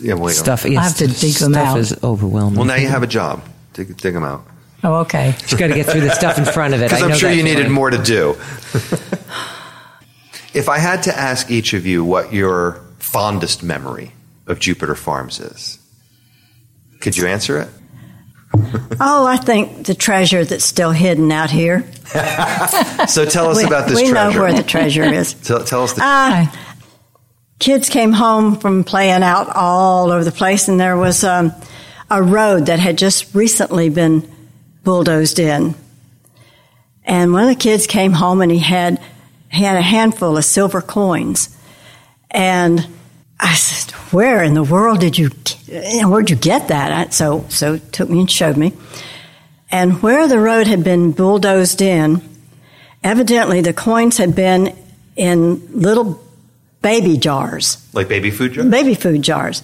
[0.00, 0.66] Yeah, well, stuff.
[0.66, 1.78] I have to dig them stuff out.
[1.78, 2.56] is overwhelming.
[2.56, 3.42] Well, now you have a job.
[3.72, 4.44] Dig, dig them out.
[4.84, 5.34] Oh, okay.
[5.48, 6.86] you got to get through the stuff in front of it.
[6.86, 8.30] Because I I'm know sure you needed more to do.
[10.54, 14.12] if I had to ask each of you what your fondest memory
[14.46, 15.78] of Jupiter Farms is,
[17.00, 17.68] could you answer it?
[19.00, 21.84] Oh, I think the treasure that's still hidden out here.
[23.06, 24.34] So tell us we about this we treasure.
[24.34, 25.34] know where the treasure is.
[25.34, 26.02] tell, tell us the.
[26.02, 26.46] Uh,
[27.58, 31.52] kids came home from playing out all over the place, and there was um,
[32.10, 34.28] a road that had just recently been
[34.84, 35.74] bulldozed in.
[37.04, 39.00] And one of the kids came home, and he had
[39.50, 41.56] he had a handful of silver coins,
[42.30, 42.86] and
[43.40, 45.30] I said, "Where in the world did you?
[46.06, 48.74] Where'd you get that?" I, so so took me and showed me,
[49.70, 52.22] and where the road had been bulldozed in,
[53.02, 54.76] evidently the coins had been
[55.16, 56.22] in little
[56.82, 58.68] baby jars, like baby food jars?
[58.70, 59.62] baby food jars.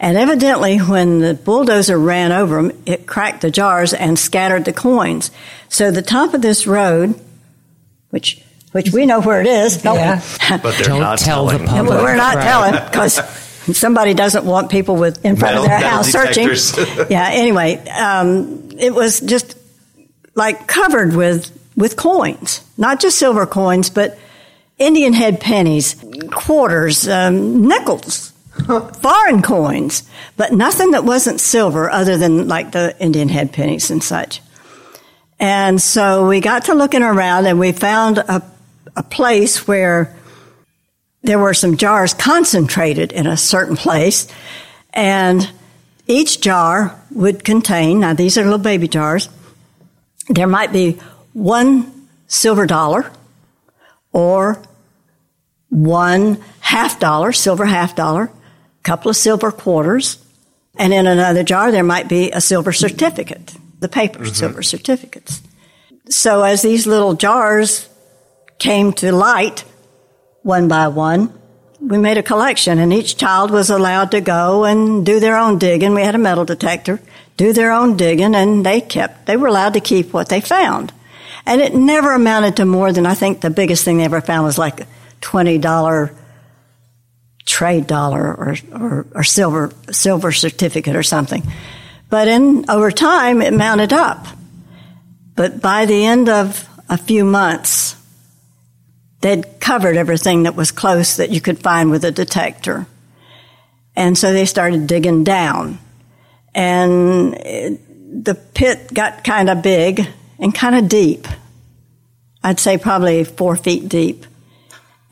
[0.00, 4.72] And evidently, when the bulldozer ran over them, it cracked the jars and scattered the
[4.72, 5.30] coins.
[5.68, 7.18] So the top of this road,
[8.10, 10.00] which which we know where it is, don't we?
[10.00, 10.20] Yeah.
[10.62, 11.66] But they're Don't not tell the telling.
[11.68, 12.00] public.
[12.02, 12.44] We're not Right.
[12.44, 13.20] telling because
[13.78, 17.06] somebody doesn't want people with in front Metal- of their metal house searching.
[17.10, 17.28] yeah.
[17.32, 19.56] Anyway, um, it was just
[20.34, 24.18] like covered with with coins, not just silver coins, but
[24.78, 25.94] Indian head pennies,
[26.34, 28.32] quarters, um, nickels,
[29.00, 34.02] foreign coins, but nothing that wasn't silver other than like the Indian head pennies and
[34.02, 34.40] such.
[35.38, 38.42] And so we got to looking around and we found a,
[38.96, 40.14] a place where
[41.22, 44.28] there were some jars concentrated in a certain place.
[44.92, 45.50] And
[46.06, 49.28] each jar would contain, now these are little baby jars,
[50.28, 50.98] there might be
[51.32, 53.10] one silver dollar
[54.12, 54.62] or
[55.74, 60.24] one half dollar, silver half dollar, a couple of silver quarters,
[60.78, 64.34] and in another jar there might be a silver certificate, the paper Mm-hmm.
[64.34, 65.42] silver certificates.
[66.08, 67.88] So as these little jars
[68.58, 69.64] came to light,
[70.42, 71.32] one by one,
[71.80, 75.58] we made a collection and each child was allowed to go and do their own
[75.58, 75.94] digging.
[75.94, 77.00] We had a metal detector,
[77.36, 80.92] do their own digging and they kept, they were allowed to keep what they found.
[81.46, 84.44] And it never amounted to more than I think the biggest thing they ever found
[84.44, 84.86] was like
[85.24, 86.14] $20
[87.46, 91.42] trade dollar or, or, or silver, silver certificate or something.
[92.10, 94.26] But in, over time, it mounted up.
[95.34, 97.96] But by the end of a few months,
[99.20, 102.86] they'd covered everything that was close that you could find with a detector.
[103.96, 105.78] And so they started digging down.
[106.54, 110.06] And it, the pit got kind of big
[110.38, 111.26] and kind of deep.
[112.42, 114.26] I'd say probably four feet deep.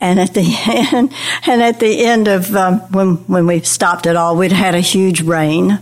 [0.03, 0.41] And at the
[0.91, 1.13] end,
[1.47, 4.81] and at the end of um, when when we stopped it all, we'd had a
[4.81, 5.79] huge rain,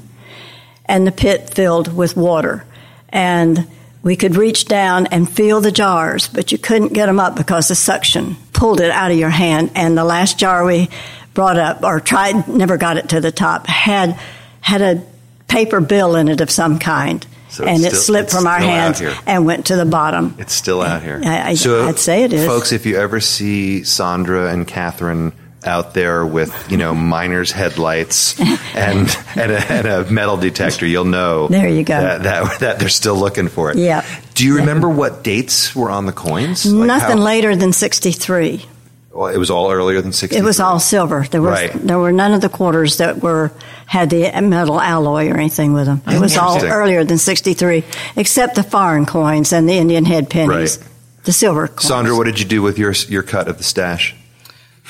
[0.86, 2.64] and the pit filled with water,
[3.10, 3.68] and
[4.04, 7.68] we could reach down and feel the jars, but you couldn't get them up because
[7.68, 9.72] the suction pulled it out of your hand.
[9.74, 10.90] And the last jar we
[11.34, 14.20] brought up or tried, never got it to the top, had
[14.62, 15.04] had a
[15.48, 17.26] paper bill in it of some kind.
[17.62, 20.36] So and it slipped from our hands and went to the bottom.
[20.40, 21.22] It's still out here.
[21.24, 22.46] I- I- so, I'd say it is.
[22.46, 25.32] Folks, if you ever see Sandra and Catherine
[25.64, 28.40] out there with, you know, miner's headlights
[28.76, 31.48] and and a, and a metal detector, you'll know.
[31.50, 32.00] There you go.
[32.02, 33.78] That, that, that they're still looking for it.
[33.78, 34.04] Yeah.
[34.34, 36.66] Do you remember what dates were on the coins?
[36.66, 38.66] Like Nothing how- later than 63.
[39.14, 40.38] Well, it was all earlier than 60.
[40.38, 41.26] It was all silver.
[41.30, 41.88] There was Right.
[41.88, 43.52] there were none of the quarters that were
[43.86, 46.02] had the metal alloy or anything with them.
[46.08, 47.84] It oh, was all earlier than 63,
[48.16, 50.78] except the foreign coins and the Indian head pennies.
[50.78, 50.88] Right.
[51.26, 51.88] The silver coins.
[51.88, 54.16] Sandra, what did you do with your your cut of the stash?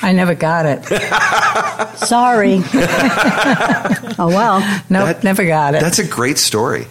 [0.00, 0.84] I never got it.
[1.98, 2.60] Sorry.
[4.18, 4.60] oh well.
[4.88, 5.80] Nope, That- never got it.
[5.80, 6.86] That's a great story.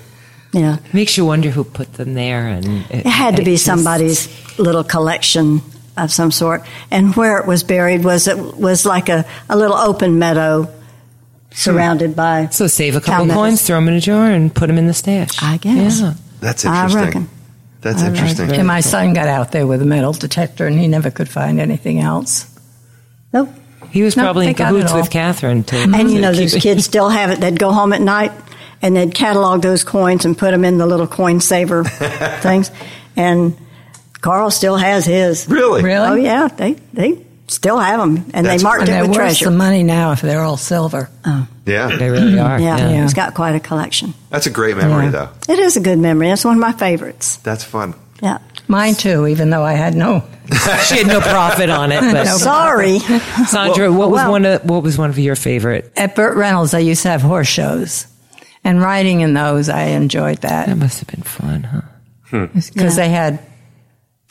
[0.54, 0.78] Yeah.
[0.92, 4.28] Makes you wonder who put them there, and It had to be somebody's
[4.60, 5.62] little collection
[5.98, 6.64] of some sort.
[6.90, 10.68] And where it was buried was it was like a, a little open meadow
[11.54, 14.68] surrounded by So save a couple Cow coins, throw them in a jar, and put
[14.68, 15.42] them in the stash.
[15.42, 16.00] I guess.
[16.02, 16.14] Yeah.
[16.40, 16.70] That's interesting.
[16.72, 17.22] I interesting.
[17.22, 17.30] reckon.
[17.82, 18.16] That's I reckon.
[18.18, 18.52] interesting.
[18.60, 21.60] and my son got out there with a metal detector and he never could find
[21.60, 22.48] anything else.
[23.34, 23.50] Nope.
[23.90, 25.76] He was No, probably in they cahoots with Catherine to.
[25.76, 27.40] And you know, keep those kids still have it.
[27.42, 28.32] They'd go home at night
[28.82, 31.84] and they'd catalog those coins and put them in the little coin saver
[32.42, 32.72] things.
[33.18, 33.58] And
[34.22, 35.48] Carl still has his.
[35.50, 35.84] Really?
[35.84, 36.08] Really?
[36.08, 39.10] Oh yeah, they they still have them, and That's they marked And it they're with
[39.10, 39.46] worth treasure.
[39.46, 41.10] some money now if they're all silver.
[41.26, 41.48] Oh.
[41.66, 41.96] Yeah.
[41.98, 42.60] They really are.
[42.60, 43.02] yeah, Yeah.
[43.04, 44.14] he's got quite a collection.
[44.30, 45.12] That's a great memory, Yeah.
[45.12, 45.30] though.
[45.54, 46.30] It is a good memory.
[46.30, 47.38] It's one of my favorites.
[47.38, 47.94] That's fun.
[48.22, 48.38] Yeah.
[48.68, 50.24] Mine too, even though I had no.
[50.86, 52.00] she had no profit on it.
[52.02, 53.00] But Sorry.
[53.00, 55.92] Sandra, what was well- one of what was one of your favorite?
[55.98, 58.08] At Burt Reynolds, I used to have horse shows.
[58.64, 62.48] And riding in those, I enjoyed That that must have been fun, huh?
[62.54, 63.40] because they had.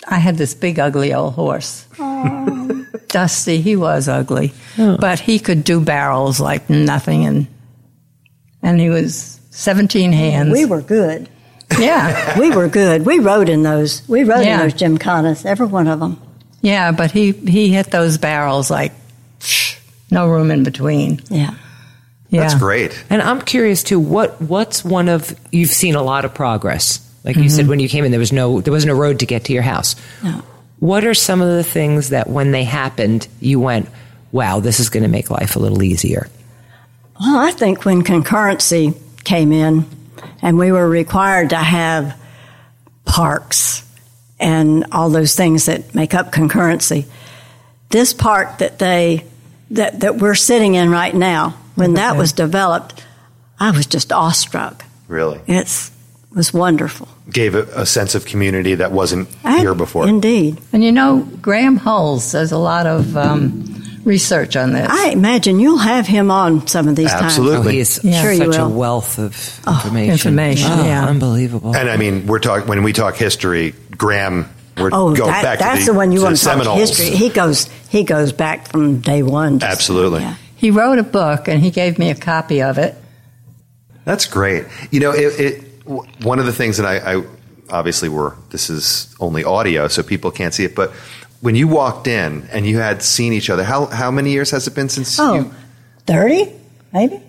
[0.09, 1.87] I had this big, ugly old horse.
[3.09, 4.97] Dusty, he was ugly, oh.
[4.99, 7.47] but he could do barrels like nothing, and
[8.63, 10.53] and he was seventeen hands.
[10.53, 11.29] we were good.
[11.79, 13.05] yeah, We were good.
[13.05, 14.07] We rode in those.
[14.09, 14.55] We rode Yeah.
[14.55, 15.45] in those gymkhanas.
[15.45, 16.21] Every one of them.
[16.61, 18.93] yeah, but he he hit those barrels like
[20.11, 21.21] no room in between.
[21.29, 21.55] Yeah.
[22.29, 23.05] Yeah, That's great.
[23.11, 23.99] And I'm curious too.
[23.99, 27.01] What what's one of you've seen a lot of progress.
[27.25, 27.71] Like you said, mm-hmm.
[27.71, 29.63] when you came in, there was no there wasn't a road to get to your
[29.63, 29.95] house.
[30.23, 30.43] No.
[30.79, 33.89] What are some of the things that when they happened, you went,
[34.33, 36.29] "Wow, this is going to make life a little easier."
[37.21, 39.85] Well, I think when concurrency came in
[40.41, 42.19] and we were required to have
[43.05, 43.87] parks
[44.39, 47.05] and all those things that make up concurrency,
[47.91, 49.27] this park that they
[49.73, 52.19] that, that we're sitting in right now, when that mm-hmm.
[52.19, 53.05] was developed,
[53.59, 54.85] I was just awestruck.
[55.07, 55.41] Really.
[55.47, 55.91] It's
[56.35, 57.09] was wonderful.
[57.31, 60.09] Gave a, a sense of community that wasn't I- here before.
[60.09, 60.61] Indeed.
[60.73, 63.65] and you know Graham Hulls does a lot of um,
[64.05, 64.89] research on this.
[64.89, 67.25] I imagine you'll have him on some of these times.
[67.25, 67.57] Absolutely.
[67.57, 67.75] Oh, Really?
[67.75, 68.23] he is Yeah.
[68.23, 69.35] Sure you such a wealth of
[69.67, 70.13] information.
[70.13, 71.07] information, Oh, yeah.
[71.07, 71.75] unbelievable.
[71.77, 73.75] and I mean, we're talking when we talk history.
[73.97, 76.39] Graham, we're Oh, going that, back to that's the, the, one you to want the
[76.39, 76.79] to talk Seminoles.
[76.97, 77.17] history.
[77.17, 79.59] He goes he goes back from day one.
[79.59, 80.21] just- Absolutely.
[80.23, 80.37] Yeah.
[80.57, 82.95] he wrote a book and he gave me a copy of it.
[84.05, 84.65] That's great.
[84.91, 85.70] You know, it, it, w-
[86.23, 87.25] one of the things that I, I,
[87.71, 90.75] obviously we're this is only audio, so people can't see it.
[90.75, 90.91] But
[91.41, 94.67] when you walked in and you had seen each other, how how many years has
[94.67, 95.55] it been since Oh, you?
[96.07, 96.53] 30,
[96.93, 97.21] maybe?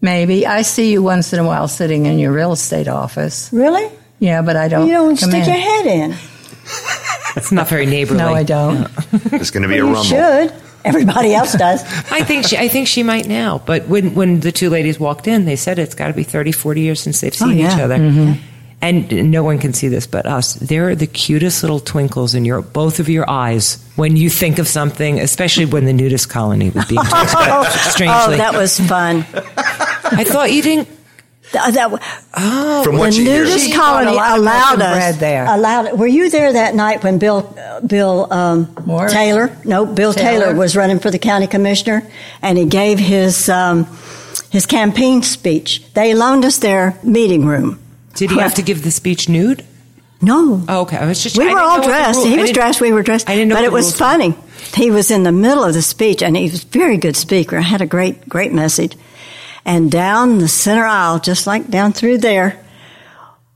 [0.00, 3.48] Maybe I see you once in a while sitting in your real estate office.
[3.52, 3.90] Really?
[4.18, 4.86] Yeah, but I don't.
[4.86, 5.48] You don't come stick in.
[5.48, 6.14] your head in.
[7.36, 8.18] It's not very neighborly.
[8.24, 8.84] No, I don't.
[9.30, 10.04] There's going to be a rumble.
[10.04, 10.48] you rumble.
[10.54, 10.62] should.
[10.84, 11.82] Everybody else does.
[12.10, 13.58] I think she, I think she might now.
[13.64, 16.52] But when when the two ladies walked in, they said it's got to be 30,
[16.52, 17.74] 40 years since they've oh, seen Oh, yeah.
[17.74, 17.96] each other.
[17.96, 18.40] Mm-hmm.
[18.82, 20.54] And no one can see this but us.
[20.56, 24.58] There are the cutest little twinkles in your both of your eyes when you think
[24.58, 27.66] of something, especially when the nudist colony was being talked about.
[27.66, 29.24] Oh, strangely, Oh, that was fun.
[29.56, 30.88] I thought you didn't.
[31.54, 34.96] Th- that, From the you nudist She colony bought a lot of milk allowed us.
[34.96, 35.44] bread there.
[35.46, 35.98] Allowed.
[35.98, 38.74] Were you there that night when Bill uh, Bill um,
[39.08, 39.56] Taylor?
[39.64, 40.46] No, Bill Taylor.
[40.46, 40.54] Taylor?
[40.56, 42.02] was running for the county commissioner,
[42.42, 43.86] and he gave his um,
[44.50, 45.84] his campaign speech.
[45.94, 47.78] They loaned us their meeting room.
[48.14, 49.64] Did he have to give the speech nude?
[50.20, 50.64] No.
[50.68, 50.96] Oh, okay.
[50.96, 51.38] I was just.
[51.38, 52.26] We I were all know what the dressed.
[52.26, 52.80] He was dressed.
[52.80, 53.28] We were dressed.
[53.30, 53.98] I didn't know but it was rules were.
[53.98, 54.34] funny.
[54.74, 57.60] He was in the middle of the speech, and he was a very good speaker.
[57.60, 58.96] Had a great, great message.
[59.64, 62.62] And down the center aisle, just like down through there,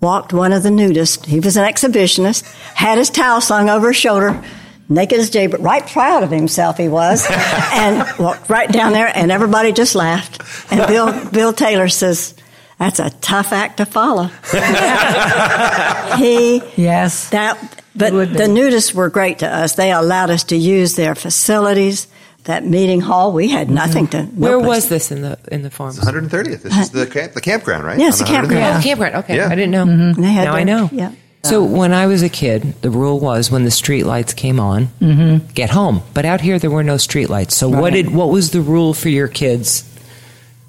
[0.00, 1.26] walked one of the nudists.
[1.26, 2.44] He was an exhibitionist.
[2.74, 4.42] Had his towel slung over his shoulder,
[4.88, 7.26] naked as jay, but right proud of himself he was,
[7.72, 10.40] and walked right down there, and everybody just laughed.
[10.72, 12.34] And Bill Bill Taylor says.
[12.78, 14.30] That's a tough act to follow.
[16.18, 17.28] he Yes.
[17.30, 17.58] that,
[17.96, 18.38] but It would be.
[18.38, 19.74] the nudists were great to us.
[19.74, 22.06] They allowed us to use their facilities.
[22.48, 23.74] That meeting hall, we had mm-hmm.
[23.74, 24.22] nothing to.
[24.22, 25.92] no Where place- was this in the in the farm?
[25.92, 26.62] 130th.
[26.62, 27.98] This is the uh, camp, the campground, right?
[27.98, 28.64] Yes, the campground.
[28.64, 28.78] 130th.
[28.78, 29.14] Oh, campground.
[29.16, 29.48] Okay, Yeah.
[29.48, 29.82] I didn't know.
[29.82, 30.88] And they had now I know.
[30.90, 31.12] Yeah.
[31.42, 34.86] So when I was a kid, the rule was when the street lights came on,
[34.98, 35.46] mm-hmm.
[35.52, 36.00] get home.
[36.14, 37.54] But out here, there were no street lights.
[37.54, 39.84] So what did what was the rule for your kids?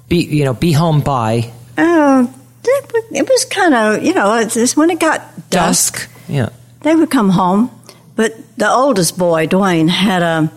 [0.10, 2.34] Be you know be home by Oh,
[2.66, 6.10] it was- it was kind of you know it's, it's when it got dusk, dusk.
[6.28, 6.50] Yeah.
[6.82, 7.72] they would come home.
[8.18, 10.52] But the oldest boy, Dwayne, had a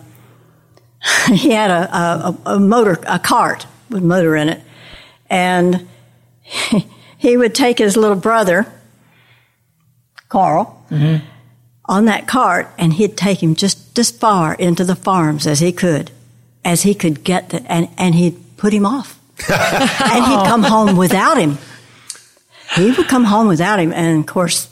[1.33, 4.61] he had a, a, a motor a cart with motor in it,
[5.29, 5.87] and
[7.17, 8.65] he would take his little brother,
[10.29, 11.25] Carl, mm-hmm.
[11.85, 15.71] on that cart, and he'd take him just as far into the farms as he
[15.71, 16.11] could,
[16.63, 20.95] as he could get the, and and he'd put him off, and he'd come home
[20.95, 21.57] without him.
[22.75, 24.67] He would come home without him, and of course,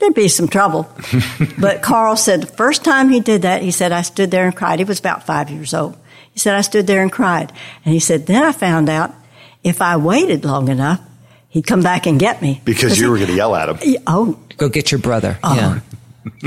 [0.00, 0.88] there'd be some trouble.
[1.58, 4.54] but Carl said the first time he did that, he said, I stood there and
[4.56, 4.78] cried.
[4.78, 5.96] He was about five years old.
[6.32, 7.52] He said, I stood there and cried.
[7.84, 9.12] And he said, then I found out
[9.64, 11.00] if I waited long enough,
[11.48, 12.60] he'd come back and get me.
[12.64, 13.76] Because you were going to yell at him.
[13.78, 15.38] he- Oh, Go get your brother.
[15.42, 15.54] Oh.
[15.56, 15.80] Yeah.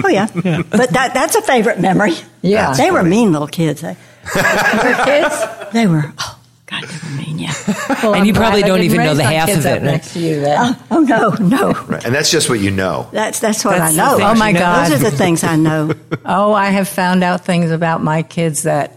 [0.04, 0.28] oh yeah.
[0.34, 2.14] But that, that's a favorite memory.
[2.42, 2.74] Yeah.
[2.74, 3.82] They were mean little kids.
[3.82, 3.96] They,
[4.36, 5.72] Your kids?
[5.74, 6.40] they were, oh,
[6.72, 7.54] God, they were mean, yeah.
[8.02, 9.84] Well, And I'm you probably don't even know the half kids of it, right?
[9.84, 10.58] Next to you, then.
[10.60, 11.74] Oh, oh, no, no.
[11.84, 12.04] Right.
[12.06, 13.10] And that's just what you know.
[13.12, 14.18] That's, that's what That's I know.
[14.22, 14.54] Oh, my.
[14.54, 14.90] God.
[14.90, 15.94] Those are the things I know.
[16.26, 18.96] Oh, I have found out things about my kids that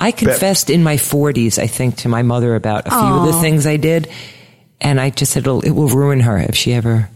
[0.00, 3.40] I confessed in my 40s, I think, to my mother about a few of the
[3.40, 4.08] things I did,
[4.80, 7.08] and I just said it'll, ruin her if she ever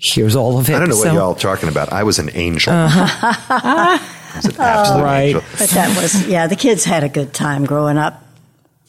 [0.00, 0.74] hears all of it.
[0.74, 1.92] I don't know what So- y'all are talking about.
[1.92, 2.72] I was an angel.
[2.72, 3.98] Uh-huh.
[4.44, 5.22] I was an absolute Right.
[5.26, 5.42] angel.
[5.58, 8.22] But that was, yeah, the kids had a good time growing up.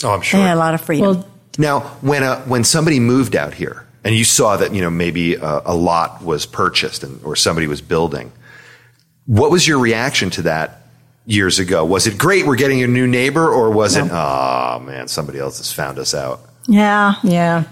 [0.04, 0.40] Oh, I'm They sure.
[0.42, 1.06] had a lot of freedom.
[1.08, 4.90] well, Now, when uh, when somebody moved out here and you saw that you know
[4.92, 8.32] maybe a, a lot was purchased and or somebody was building,
[9.26, 10.82] what was your reaction to that
[11.26, 11.84] years ago?
[11.84, 12.46] Was it great?
[12.46, 14.08] We're getting a new neighbor, or was it?
[14.12, 16.42] Oh man, somebody else has found us out.
[16.68, 17.64] yeah, yeah.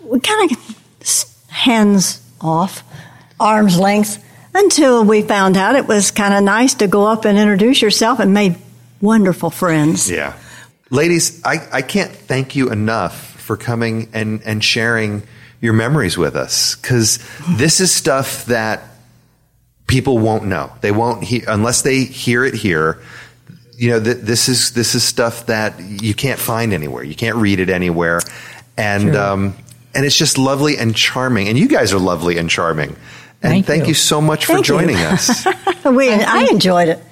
[0.00, 2.82] we kind of hands off,
[3.40, 4.22] arm's length,
[4.54, 8.18] until we found out it was kind of nice to go up and introduce yourself
[8.18, 8.56] and made
[9.00, 10.10] wonderful friends.
[10.10, 10.36] Yeah,
[10.90, 15.22] ladies, I, I can't thank you enough for coming and and sharing
[15.60, 17.18] your memories with us because
[17.56, 18.82] this is stuff that
[19.86, 20.72] people won't know.
[20.80, 23.00] They won't hear unless they hear it here.
[23.76, 27.02] You know, th- this is this is stuff that you can't find anywhere.
[27.02, 28.20] You can't read it anywhere,
[28.76, 29.56] and um,
[29.94, 31.48] and it's just lovely and charming.
[31.48, 32.96] And you guys are lovely and charming.
[33.42, 33.88] And Thank thank you.
[33.88, 34.74] you so much for Thank you.
[34.74, 35.46] joining us.
[35.84, 37.02] We, I enjoyed it.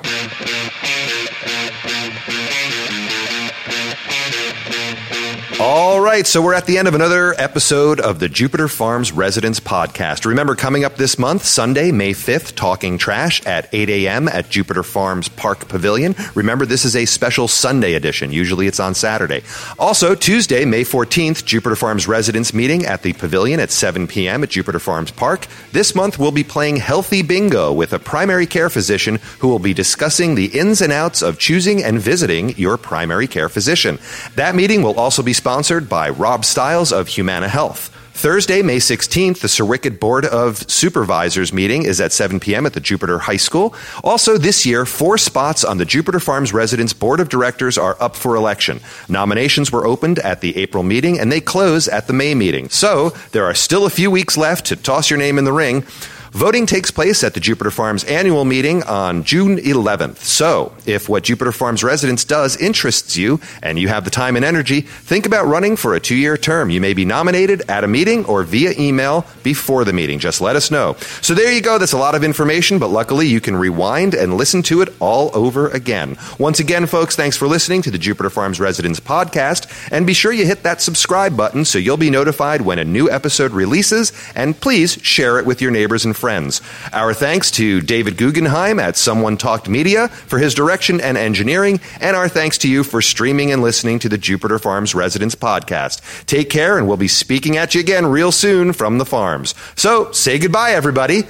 [5.63, 9.61] All right, so we're at the end of another episode of the Jupiter Farms Residents
[9.61, 10.25] Podcast.
[10.25, 14.27] Remember, coming up this month, Sunday, May 5th, Talking Trash at 8 a.m.
[14.27, 16.15] at Jupiter Farms Park Pavilion.
[16.35, 18.33] Remember, this is a special Sunday edition.
[18.33, 19.43] Usually it's on Saturday.
[19.79, 24.43] Also, Tuesday, May 14th, Jupiter Farms Residents meeting at the Pavilion at 7 p.m.
[24.43, 25.47] at Jupiter Farms Park.
[25.73, 29.75] This month, we'll be playing Healthy Bingo with a primary care physician who will be
[29.75, 33.99] discussing the ins and outs of choosing and visiting your primary care physician.
[34.37, 35.50] That meeting will also be sponsored
[35.89, 37.89] by Rob Stiles of Humana Health.
[38.13, 39.65] Thursday, May 16th, the Sir
[39.99, 42.67] Board of Supervisors meeting is at 7 p.m.
[42.67, 43.75] at the Jupiter High School.
[44.05, 48.15] Also, this year, four spots on the Jupiter Farms Residents Board of Directors are up
[48.15, 48.79] for election.
[49.09, 52.69] Nominations were opened at the April meeting and they close at the May meeting.
[52.69, 55.85] So, there are still a few weeks left to toss your name in the ring.
[56.33, 60.19] Voting takes place at the Jupiter Farms annual meeting on June 11th.
[60.19, 64.45] So, if what Jupiter Farms residents does interests you and you have the time and
[64.45, 66.71] energy, think about running for a two year term.
[66.71, 70.21] You may be nominated at a meeting or via email before the meeting.
[70.21, 70.95] Just let us know.
[71.21, 71.79] So, there you go.
[71.79, 75.37] That's a lot of information, but luckily you can rewind and listen to it all
[75.37, 76.17] over again.
[76.39, 79.67] Once again, folks, thanks for listening to the Jupiter Farms Residents podcast.
[79.91, 83.11] And be sure you hit that subscribe button so you'll be notified when a new
[83.11, 84.13] episode releases.
[84.37, 86.61] And please share it with your neighbors and friends.
[86.93, 92.15] Our thanks to David Guggenheim at Someone Talked Media for his direction and engineering, and
[92.15, 96.03] our thanks to you for streaming and listening to the Jupiter Farms Residents podcast.
[96.27, 99.55] Take care, and we'll be speaking at you again real soon from the farms.
[99.75, 101.23] So say goodbye, everybody.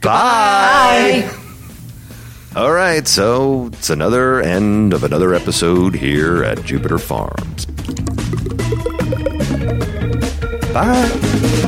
[0.00, 1.30] Bye.
[2.56, 7.66] All right, so it's another end of another episode here at Jupiter Farms.
[10.72, 11.64] Bye.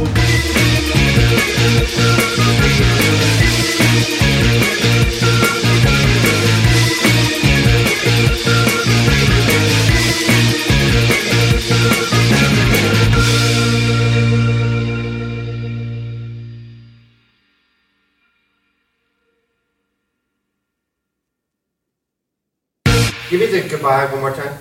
[24.12, 24.58] One more time.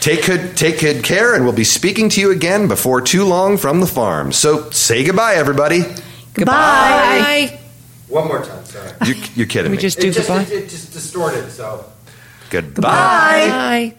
[0.00, 3.56] Take good, take good care, and we'll be speaking to you again before too long
[3.56, 4.32] from the farm.
[4.32, 5.82] So say goodbye, everybody.
[6.34, 7.58] Goodbye.
[8.08, 8.64] One more time.
[8.64, 8.90] Sorry.
[9.06, 9.76] You're, you're kidding me.
[9.76, 9.82] We me.
[9.82, 10.42] just do it just, goodbye.
[10.42, 11.50] It, it just distorted.
[11.50, 11.84] So
[12.50, 12.82] goodbye.
[12.82, 13.94] Bye.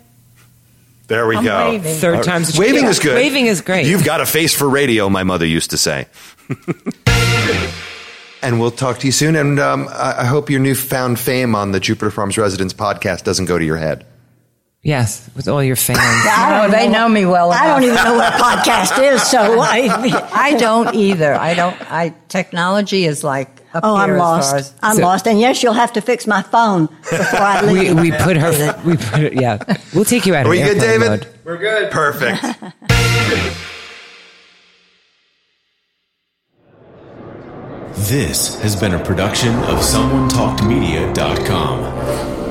[1.08, 1.70] There we I'm go.
[1.72, 1.96] waving.
[1.96, 2.26] Third All right.
[2.26, 2.92] time's a waving charm.
[2.92, 3.16] is good.
[3.16, 3.86] Waving is great.
[3.88, 6.08] You've got a face for radio, my mother used to say.
[8.42, 9.36] and we'll talk to you soon.
[9.36, 13.46] And um, I I hope your newfound fame on the Jupiter Farms Residents podcast doesn't
[13.46, 14.06] go to your head.
[14.86, 16.00] Yes, with all your fans.
[16.66, 20.30] Oh, they know me well I don't even know what a podcast is, so I.
[20.34, 21.34] I don't either.
[21.34, 21.76] I don't.
[21.92, 24.56] I technology is like up Oh, here I'm as far lost.
[24.56, 25.26] as I'm So- lost.
[25.28, 28.00] And yes, you'll have to fix my phone before I we leave.
[28.00, 28.82] we put her.
[28.86, 29.30] We put her.
[29.34, 29.58] Yeah,
[29.96, 31.10] we'll take you out Are of we good, David?
[31.10, 31.28] mode.
[31.46, 31.90] we're good.
[31.92, 32.44] Perfect.
[37.96, 42.43] This has been a production of SomeoneTalkedMedia.com.